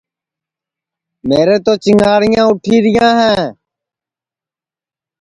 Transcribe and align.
میرے 1.27 1.57
تِو 1.63 1.73
چِنگاٹِؔیاں 1.83 2.45
اُوٹھِیرِیاں 2.47 3.11
ہے 3.21 3.35